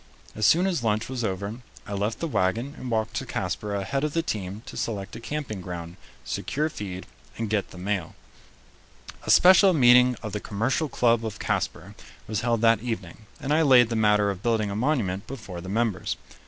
[0.33, 4.03] As soon as lunch was over, I left the wagon and walked to Casper ahead
[4.03, 7.05] of the team to select a camping ground, secure feed,
[7.37, 8.15] and get the mail.
[9.27, 11.93] A special meeting of the Commercial Club of Casper
[12.27, 15.69] was held that evening, and I laid the matter of building a monument before the
[15.69, 16.17] members.